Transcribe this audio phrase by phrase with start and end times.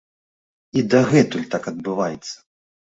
[0.81, 2.35] І дагэтуль так адбываецца!